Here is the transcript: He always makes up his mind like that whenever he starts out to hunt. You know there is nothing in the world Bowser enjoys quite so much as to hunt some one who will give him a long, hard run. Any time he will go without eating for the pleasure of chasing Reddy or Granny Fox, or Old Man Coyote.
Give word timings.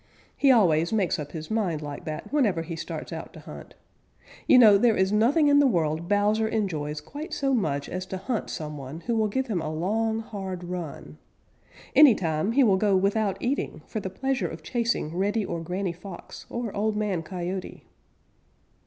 He 0.35 0.49
always 0.51 0.91
makes 0.91 1.19
up 1.19 1.31
his 1.31 1.51
mind 1.51 1.83
like 1.83 2.05
that 2.05 2.33
whenever 2.33 2.63
he 2.63 2.75
starts 2.75 3.13
out 3.13 3.31
to 3.33 3.39
hunt. 3.41 3.75
You 4.47 4.57
know 4.57 4.79
there 4.79 4.97
is 4.97 5.11
nothing 5.11 5.47
in 5.47 5.59
the 5.59 5.67
world 5.67 6.07
Bowser 6.07 6.47
enjoys 6.47 6.99
quite 6.99 7.35
so 7.35 7.53
much 7.53 7.87
as 7.87 8.07
to 8.07 8.17
hunt 8.17 8.49
some 8.49 8.79
one 8.79 9.01
who 9.01 9.15
will 9.15 9.27
give 9.27 9.45
him 9.45 9.61
a 9.61 9.71
long, 9.71 10.21
hard 10.21 10.63
run. 10.63 11.19
Any 11.95 12.15
time 12.15 12.53
he 12.53 12.63
will 12.63 12.77
go 12.77 12.95
without 12.95 13.37
eating 13.41 13.83
for 13.85 13.99
the 13.99 14.09
pleasure 14.09 14.47
of 14.47 14.63
chasing 14.63 15.15
Reddy 15.15 15.45
or 15.45 15.61
Granny 15.61 15.93
Fox, 15.93 16.47
or 16.49 16.75
Old 16.75 16.97
Man 16.97 17.21
Coyote. 17.21 17.83